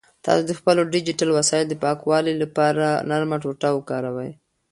[0.25, 4.31] تاسو د خپلو ډیجیټل وسایلو د پاکوالي لپاره نرمه ټوټه وکاروئ.